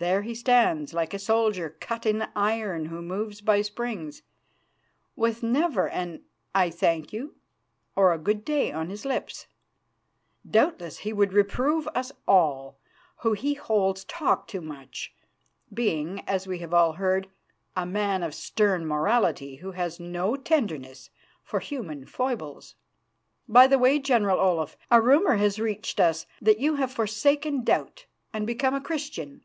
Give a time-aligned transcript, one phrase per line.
[0.00, 4.22] There he stands, like a soldier cut in iron who moves by springs,
[5.16, 6.22] with never an
[6.54, 7.34] 'I thank you'
[7.96, 9.48] or a 'Good day' on his lips.
[10.48, 12.78] Doubtless he would reprove us all,
[13.22, 15.16] who, he holds, talk too much,
[15.74, 17.28] being, as we all have heard,
[17.76, 21.10] a man of stern morality, who has no tenderness
[21.42, 22.76] for human foibles.
[23.48, 28.06] By the way, General Olaf, a rumour has reached us that you have forsaken doubt,
[28.32, 29.42] and become a Christian.